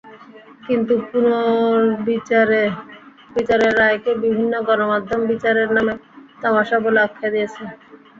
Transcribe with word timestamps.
কিন্তু 0.63 0.93
পুনর্বিচারের 1.07 2.69
রায়কে 3.79 4.11
বিভিন্ন 4.23 4.53
গণমাধ্যম 4.67 5.21
বিচারের 5.31 5.69
নামে 5.75 5.93
তামাশা 6.41 6.77
বলে 6.85 6.99
আখ্যা 7.07 7.27
দিয়েছে। 7.33 7.63